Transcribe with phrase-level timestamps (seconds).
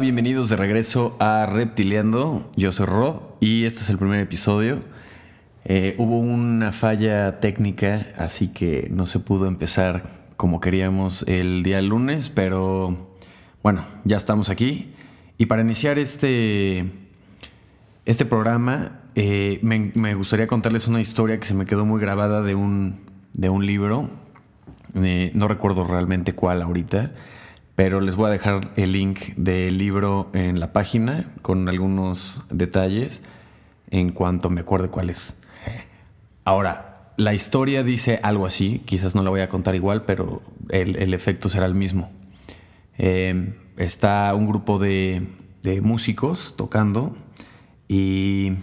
[0.00, 2.52] Bienvenidos de regreso a Reptileando.
[2.54, 4.78] Yo soy Rod y este es el primer episodio.
[5.64, 11.82] Eh, hubo una falla técnica, así que no se pudo empezar como queríamos el día
[11.82, 13.08] lunes, pero
[13.64, 14.94] bueno, ya estamos aquí.
[15.36, 16.84] Y para iniciar este,
[18.04, 22.54] este programa, eh, me, gustaría contarles una historia que se me quedó muy grabada de
[22.54, 23.00] un,
[23.32, 24.10] de un libro.
[24.94, 27.10] Eh, no recuerdo realmente cuál ahorita
[27.78, 33.22] pero les voy a dejar el link del libro en la página con algunos detalles
[33.92, 35.36] en cuanto me acuerde cuál es.
[36.44, 41.14] Ahora, la historia dice algo así, quizás no la voy a contar igual, pero el,
[41.14, 42.10] efecto será el mismo.
[42.98, 45.28] Eh, está un grupo de,
[45.80, 47.16] músicos tocando
[47.86, 48.54] y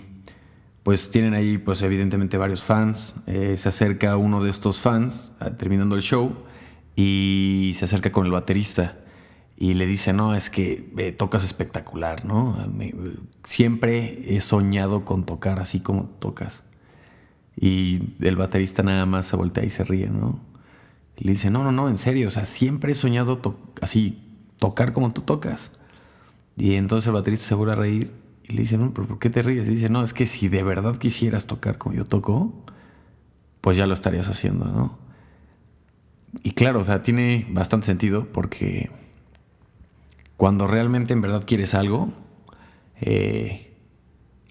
[0.83, 3.15] pues tienen ahí pues evidentemente varios fans.
[3.27, 6.35] Eh, se acerca uno de estos fans ah, terminando el show
[6.97, 8.97] y se acerca con el baterista
[9.57, 12.57] y le dice, no, es que eh, tocas espectacular, ¿no?
[13.45, 16.63] siempre he soñado con tocar así como tocas.
[17.55, 20.41] Y el baterista nada más se voltea y se ríe, ¿no?
[21.17, 23.39] Le dice, no, no, no, en serio, o sea, siempre he soñado
[23.81, 24.21] así,
[24.59, 25.71] tocar como tú tocas.
[26.57, 28.11] Y entonces el baterista se vuelve a reír
[28.43, 29.69] y le dice, no, pero ¿por qué te ríes?
[29.69, 32.65] Y dice, no, es que si de verdad quisieras tocar como yo toco,
[33.61, 34.97] pues ya lo estarías haciendo, ¿no?
[36.43, 38.89] Y claro, o sea, tiene bastante sentido porque
[40.37, 42.09] cuando realmente en verdad quieres algo,
[43.01, 43.73] eh,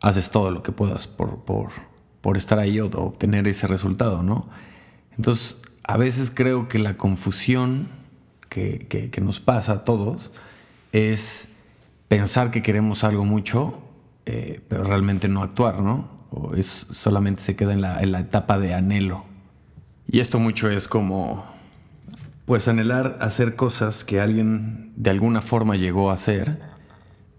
[0.01, 4.49] haces todo lo que puedas por, por, estar ahí o obtener ese resultado, ¿no?
[5.17, 7.89] Entonces, a veces creo que la confusión
[8.49, 10.31] que, nos pasa a todos
[10.93, 11.51] es
[12.09, 13.79] pensar que queremos algo mucho,
[14.27, 16.09] eh, pero realmente no actuar, ¿no?
[16.31, 19.25] O es, solamente se queda en la, en la etapa de anhelo.
[20.07, 21.45] Y esto mucho es como
[22.47, 26.61] pues anhelar hacer cosas que alguien de alguna forma llegó a hacer,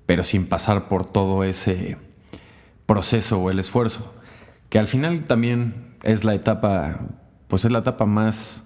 [0.06, 1.98] pero sin pasar por todo ese
[2.86, 4.16] proceso o el esfuerzo,
[4.70, 7.00] que al final también es la etapa,
[7.48, 8.64] pues es la etapa más,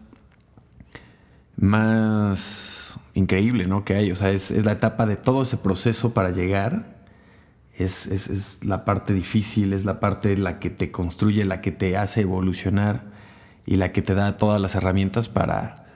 [1.58, 3.84] más increíble, ¿no?
[3.84, 7.00] Que hay, o sea, es, la etapa de todo ese proceso para llegar,
[7.78, 11.96] es, es, la parte difícil, es la parte la que te construye, la que te
[11.98, 13.04] hace evolucionar
[13.66, 15.89] y la que te da todas las herramientas para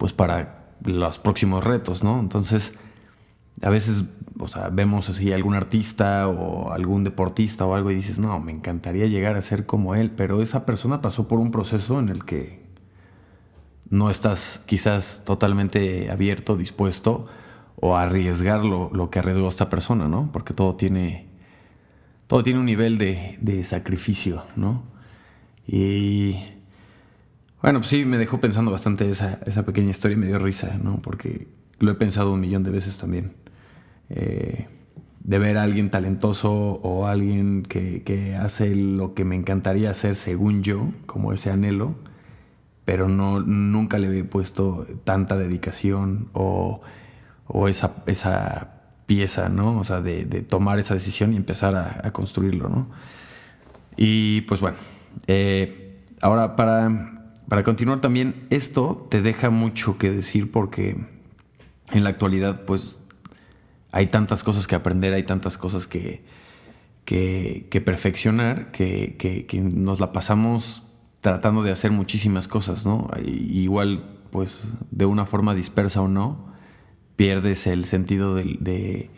[0.00, 2.18] pues para los próximos retos, ¿no?
[2.20, 2.72] Entonces,
[3.60, 4.04] a veces,
[4.38, 8.50] o sea, vemos así algún artista o algún deportista o algo y dices, no, me
[8.50, 12.24] encantaría llegar a ser como él, pero esa persona pasó por un proceso en el
[12.24, 12.64] que
[13.90, 17.26] no estás quizás totalmente abierto, dispuesto
[17.76, 20.30] o a arriesgar lo, que arriesgó esta persona, ¿no?
[20.32, 21.28] Porque todo tiene,
[22.26, 24.82] todo tiene un nivel de, de sacrificio, ¿no?
[25.66, 26.38] Y
[27.62, 30.78] bueno, pues sí, me dejó pensando bastante esa, esa pequeña historia y me dio risa,
[30.82, 31.00] ¿no?
[31.02, 31.48] Porque
[31.78, 33.32] lo he pensado un millón de veces también.
[34.08, 34.66] Eh,
[35.20, 40.62] de ver a alguien talentoso o alguien que, hace lo que me encantaría hacer según
[40.62, 41.94] yo, como ese anhelo,
[42.84, 46.80] pero no, nunca le he puesto tanta dedicación o,
[47.68, 49.78] esa, esa pieza, ¿no?
[49.78, 52.88] O sea, de, tomar esa decisión y empezar a, construirlo, ¿no?
[53.96, 54.78] Y pues bueno,
[55.26, 57.19] eh, ahora para
[57.50, 60.96] para continuar también, esto te deja mucho que decir porque
[61.90, 63.00] en la actualidad pues
[63.90, 66.22] hay tantas cosas que aprender, hay tantas cosas que,
[67.04, 70.84] que, perfeccionar, que, nos la pasamos
[71.22, 73.10] tratando de hacer muchísimas cosas, ¿no?
[73.26, 76.54] igual pues de una forma dispersa o no,
[77.16, 79.10] pierdes el sentido de,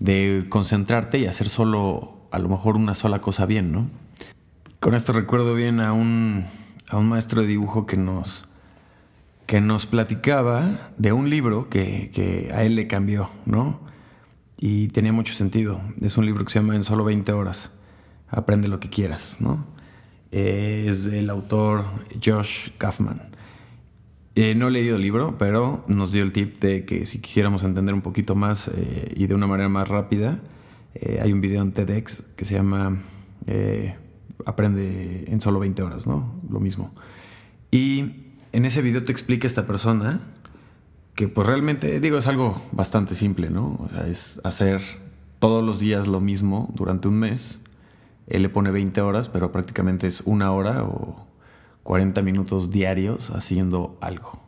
[0.00, 3.88] de concentrarte y hacer solo, a lo mejor una sola cosa bien, ¿no?
[4.80, 6.46] Con esto recuerdo bien a un
[6.90, 8.44] a un maestro de dibujo que nos,
[9.46, 13.80] que nos platicaba de un libro que, a él le cambió, ¿no?
[14.58, 15.80] Y tenía mucho sentido.
[16.00, 17.70] Es un libro que se llama En solo 20 horas.
[18.28, 19.64] Aprende lo que quieras, ¿no?
[20.32, 21.84] Eh, es del autor
[22.22, 23.30] Josh Kaufman.
[24.34, 27.64] Eh, no he leído el libro, pero nos dio el tip de que si quisiéramos
[27.64, 30.40] entender un poquito más eh, y de una manera más rápida,
[31.22, 32.98] hay un video en TEDx que se llama
[34.46, 36.34] aprende en solo 20 horas, ¿no?
[36.48, 36.92] Lo mismo.
[37.70, 40.20] Y en ese video te explica esta persona
[41.14, 43.78] que pues realmente, digo, es algo bastante simple, ¿no?
[43.80, 44.80] O sea, es hacer
[45.38, 47.60] todos los días lo mismo durante un mes.
[48.26, 51.26] Él le pone 20 horas, pero prácticamente es una hora o
[51.82, 54.40] 40 minutos diarios haciendo algo.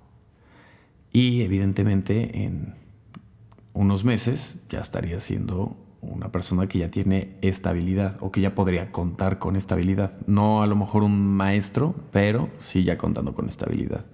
[1.12, 2.74] Y evidentemente en
[3.72, 8.92] unos meses ya estaría haciendo una persona que ya tiene estabilidad o que ya podría
[8.92, 10.12] contar con estabilidad.
[10.26, 14.04] No a lo mejor un maestro, pero sí ya contando con estabilidad.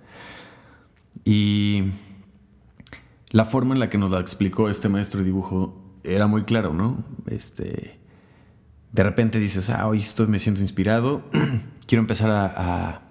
[1.24, 1.84] Y
[3.30, 6.72] la forma en la que nos la explicó este maestro de dibujo era muy claro,
[6.72, 7.04] ¿no?
[7.26, 7.98] Este,
[8.92, 11.22] de repente dices, ah, hoy estoy, me siento inspirado,
[11.86, 13.02] quiero empezar a,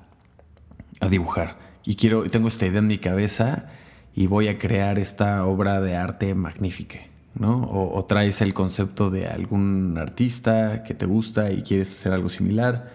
[1.00, 3.70] a, dibujar y quiero, tengo esta idea en mi cabeza
[4.16, 7.00] y voy a crear esta obra de arte magnífica,
[7.39, 7.63] ¿no?
[7.72, 12.92] O, traes el concepto de algún artista que te gusta y quieres hacer algo similar,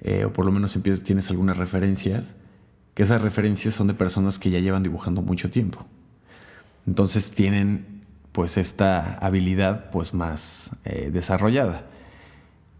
[0.00, 2.34] eh, o por lo menos empiezas, tienes algunas referencias,
[2.94, 5.86] que esas referencias son de personas que ya llevan dibujando mucho tiempo.
[6.86, 11.86] Entonces tienen pues esta habilidad pues más eh, desarrollada.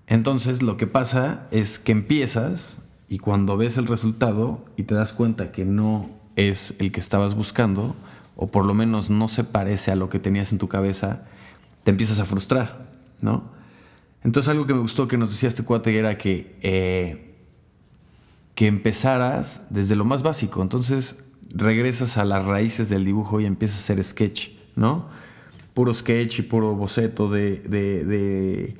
[0.07, 5.13] Entonces lo que pasa es que empiezas y cuando ves el resultado y te das
[5.13, 7.97] cuenta que no es el que estabas buscando,
[8.37, 11.23] o por lo menos no se parece a lo que tenías en tu cabeza,
[11.85, 12.91] te empiezas a frustrar,
[13.21, 13.45] ¿no?
[14.23, 17.35] Entonces algo que me gustó que nos decía este cuate era que, eh,
[18.55, 20.63] que empezaras desde lo más básico.
[20.63, 21.17] Entonces
[21.49, 25.09] regresas a las raíces del dibujo y empiezas a hacer sketch, ¿no?
[25.75, 28.77] Puro sketch y puro boceto de, de,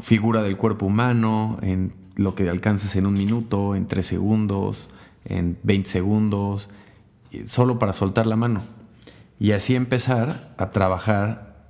[0.00, 4.88] figura del cuerpo humano, en lo que alcances en un minuto, en tres segundos,
[5.24, 6.68] en 20 segundos,
[7.46, 8.62] solo para soltar la mano.
[9.38, 11.66] Y así empezar a trabajar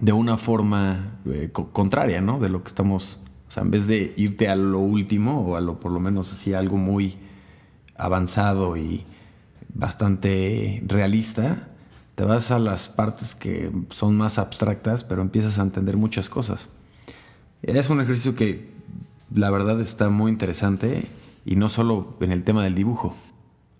[0.00, 2.38] de una forma eh, contraria, ¿no?
[2.38, 3.18] De lo que estamos,
[3.48, 6.32] o sea, en vez de irte a lo último o a lo por lo menos
[6.32, 7.16] así algo muy
[7.96, 9.04] avanzado y,
[9.74, 11.68] bastante realista,
[12.14, 16.68] te vas a las partes que son más abstractas, pero empiezas a entender muchas cosas.
[17.62, 18.72] Es un ejercicio que
[19.34, 21.08] la verdad está muy interesante
[21.44, 23.16] y no solo en el tema del dibujo.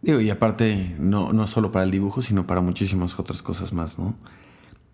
[0.04, 4.14] Y aparte, no, no solo para el dibujo, sino para muchísimas otras cosas más, ¿no?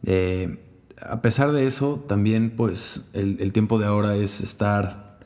[0.04, 0.58] Eh,
[1.02, 5.18] a pesar de eso, también pues el, tiempo de ahora es estar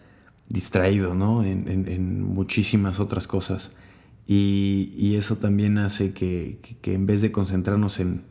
[0.49, 1.43] distraído, ¿no?
[1.43, 3.73] en muchísimas otras cosas.
[4.27, 8.25] Y, eso también hace que, en vez de concentrarnos en,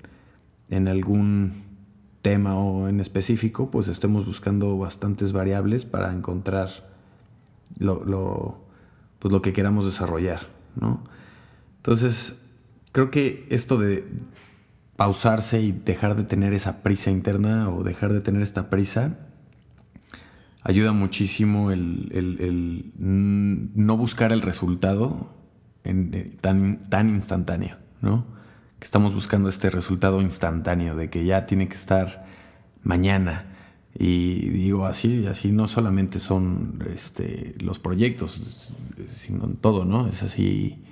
[0.88, 1.64] algún
[2.24, 6.90] tema o en específico, pues estemos buscando bastantes variables para encontrar
[7.78, 8.58] lo,
[9.20, 11.04] pues lo que queramos desarrollar, ¿no?
[11.84, 12.38] Entonces,
[12.92, 14.08] creo que esto de
[14.96, 19.20] pausarse y dejar de tener esa prisa interna o dejar de tener esta prisa,
[20.62, 25.30] ayuda muchísimo el no buscar el resultado,
[25.84, 28.26] en, tan, tan instantáneo, ¿no?
[28.80, 32.26] Que estamos buscando este resultado instantáneo de que ya tiene que estar
[32.84, 33.50] mañana.
[33.98, 38.74] Y digo así, así no solamente son este, los proyectos,
[39.08, 40.08] sino todo, ¿no?
[40.08, 40.84] Es así,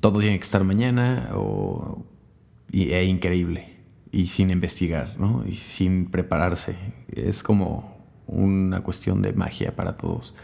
[0.00, 2.04] todo tiene que estar mañana o,
[2.70, 3.76] y, e increíble
[4.12, 5.44] y sin investigar, ¿no?
[5.46, 6.76] Y sin prepararse.
[7.08, 10.34] Es como una cuestión de magia para todos.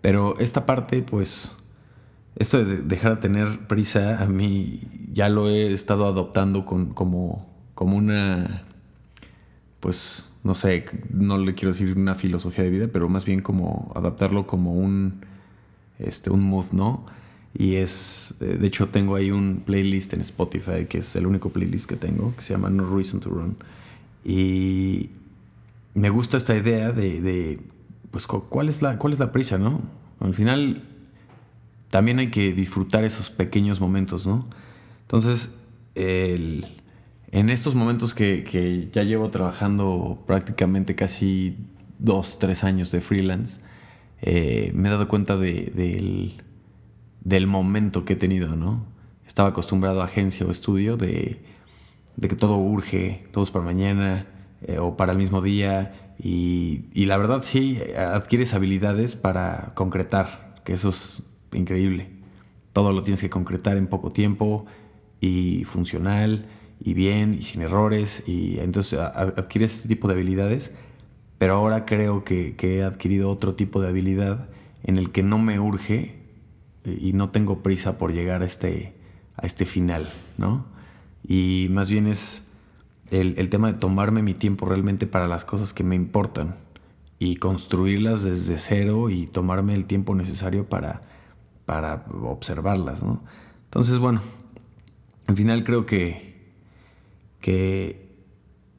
[0.00, 1.52] Pero esta parte, pues,
[2.36, 4.82] esto de dejar de tener prisa, a mí
[5.12, 8.64] ya lo he estado adoptando como, como una,
[9.80, 13.90] pues, no sé, no le quiero decir una filosofía de vida, pero más bien como
[13.96, 15.24] adaptarlo como un,
[15.98, 17.04] este, un mood, ¿no?
[17.58, 21.50] Y es, eh, de hecho tengo ahí un playlist en Spotify, que es el único
[21.50, 23.56] playlist que tengo, que se llama No Reason to Run.
[24.24, 25.10] Y
[25.94, 27.60] me gusta esta idea de, de
[28.10, 29.80] pues, ¿cuál es, la, ¿cuál es la prisa, no?
[30.20, 30.82] Al final
[31.90, 34.46] también hay que disfrutar esos pequeños momentos, ¿no?
[35.02, 35.54] Entonces,
[35.94, 41.56] en estos momentos que, ya llevo trabajando prácticamente casi
[41.98, 43.60] dos, tres años de freelance,
[44.22, 46.42] eh, me he dado cuenta del,
[47.46, 48.84] momento que he tenido, ¿no?
[49.26, 51.42] Estaba acostumbrado a agencia o estudio de,
[52.20, 54.26] que todo urge, todo es para mañana
[54.62, 56.14] eh, o para el mismo día.
[56.18, 62.10] Y, y, la verdad sí, adquieres habilidades para concretar, que eso es increíble.
[62.72, 64.66] Todo lo tienes que concretar en poco tiempo
[65.20, 66.46] y funcional
[66.80, 68.22] y bien y sin errores.
[68.26, 70.72] Y entonces adquieres este tipo de habilidades.
[71.38, 74.48] Pero ahora creo que, he adquirido otro tipo de habilidad
[74.82, 76.25] en el que no me urge
[76.86, 78.94] y no tengo prisa por llegar a este,
[79.36, 80.66] a este final, ¿no?
[81.26, 82.52] Y más bien es
[83.10, 86.56] el, el, tema de tomarme mi tiempo realmente para las cosas que me importan
[87.18, 91.00] y construirlas desde cero y tomarme el tiempo necesario para
[91.66, 93.22] para observarlas, ¿no?
[93.64, 94.22] Entonces, bueno,
[95.26, 96.54] al final creo que,
[97.40, 98.08] que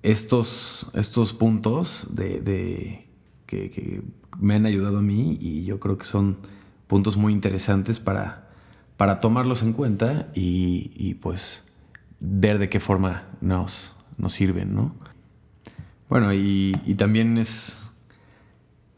[0.02, 3.06] estos, estos puntos de,
[3.46, 4.02] que,
[4.40, 6.38] me han ayudado a mí y yo creo que son
[6.88, 8.50] puntos muy interesantes para,
[8.98, 11.64] para tomarlos en cuenta y, pues
[12.20, 14.96] ver de qué forma nos, nos sirven, ¿no?
[16.10, 17.88] Bueno, y también es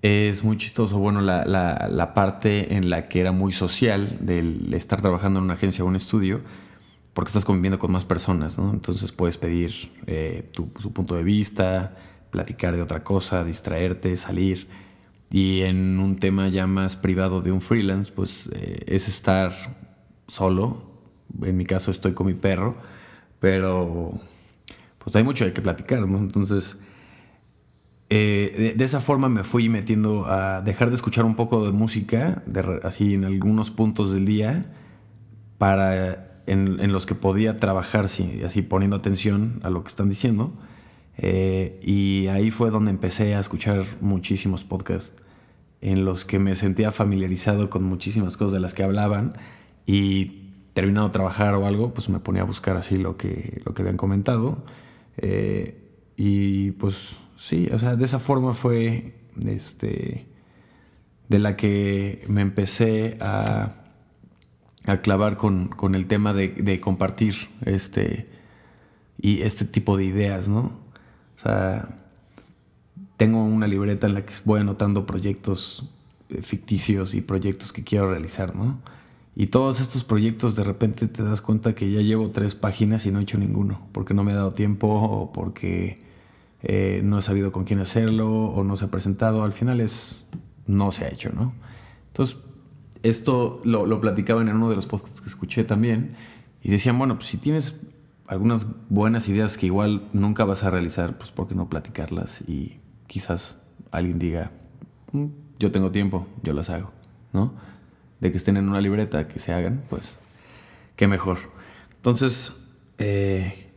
[0.01, 5.01] es muy chistoso, bueno, la, la, parte en la que era muy social del estar
[5.01, 6.41] trabajando en una agencia o un estudio,
[7.13, 8.72] porque estás conviviendo con más personas, ¿no?
[8.72, 11.98] Entonces puedes pedir eh, su punto de vista,
[12.29, 14.67] platicar de otra cosa, distraerte, salir.
[15.31, 19.53] Y en un tema ya más privado de un freelance, pues eh, es estar
[20.27, 20.89] solo.
[21.43, 22.77] En mi caso estoy con mi perro,
[23.39, 24.19] pero
[24.98, 26.17] pues hay mucho de que platicar, ¿no?
[26.17, 26.77] Entonces,
[28.09, 32.43] eh, de, esa forma me fui metiendo a dejar de escuchar un poco de música,
[32.83, 34.74] así en algunos puntos del día,
[35.59, 40.53] para en, los que podía trabajar, así poniendo atención a lo que están diciendo
[41.21, 45.21] eh, y ahí fue donde empecé a escuchar muchísimos podcasts
[45.81, 49.35] en los que me sentía familiarizado con muchísimas cosas de las que hablaban
[49.85, 53.73] y terminado de trabajar o algo, pues me ponía a buscar así lo que, lo
[53.73, 54.63] que habían comentado.
[55.17, 60.25] Eh, y pues sí, o sea, de esa forma fue este,
[61.27, 63.83] de la que me empecé a,
[64.85, 68.27] a clavar con, con el tema de, de, compartir este,
[69.21, 70.88] y este tipo de ideas, ¿no?
[71.39, 71.88] O sea,
[73.15, 75.89] tengo una libreta en la que voy anotando proyectos
[76.27, 78.79] eh, ficticios y proyectos que quiero realizar, ¿no?
[79.36, 83.12] Y todos estos proyectos de repente te das cuenta que ya llevo tres páginas y
[83.12, 86.03] no he hecho ninguno, porque no me ha dado tiempo o porque
[86.62, 89.43] eh, no he sabido con quién hacerlo o no se ha presentado.
[89.43, 90.25] Al final es,
[90.67, 91.53] no se ha hecho, ¿no?
[92.08, 92.38] Entonces,
[93.01, 96.12] esto lo, lo platicaban en uno de los podcasts que escuché también
[96.62, 97.79] y decían, bueno, pues si tienes
[98.29, 102.41] algunas buenas ideas que igual nunca vas a realizar, pues ¿por qué no platicarlas?
[102.48, 103.59] Y quizás
[103.89, 104.51] alguien diga,
[105.12, 105.25] mm,
[105.57, 106.91] yo tengo tiempo, yo las hago,
[107.33, 107.53] ¿no?
[108.21, 110.19] De que estén en una libreta, que se hagan, pues
[110.95, 111.39] qué mejor.
[111.95, 112.55] Entonces,
[113.00, 113.71] eh,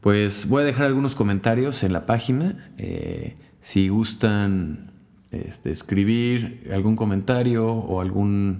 [0.00, 2.72] pues voy a dejar algunos comentarios en la página.
[2.78, 4.90] Eh, si gustan
[5.30, 8.58] este, escribir algún comentario o algún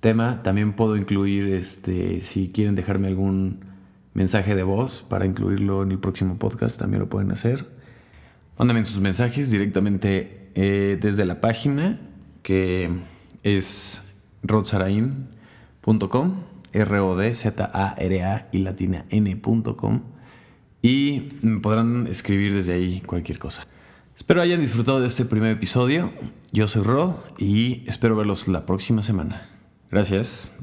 [0.00, 3.71] tema, también puedo incluir, este, si quieren dejarme algún
[4.14, 7.66] mensaje de voz para incluirlo en el próximo podcast, también lo pueden hacer.
[8.58, 11.98] Mándenme sus mensajes directamente eh, desde la página
[12.42, 12.90] que
[13.42, 14.02] es
[14.42, 16.42] rodzarain.com,
[16.72, 20.02] R-O-D-Z-A-R-A y latina N.com
[20.82, 21.20] y
[21.62, 23.66] podrán escribir desde ahí cualquier cosa.
[24.16, 26.12] Espero hayan disfrutado de este primer episodio.
[26.52, 29.48] Yo soy Rod y espero verlos la próxima semana.
[29.90, 30.58] Gracias.